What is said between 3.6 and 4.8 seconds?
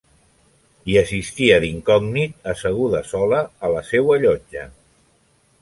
a la seua llotja.